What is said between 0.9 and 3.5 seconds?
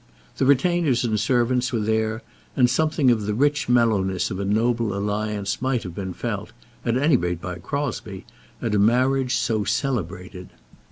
and servants were there, and something of the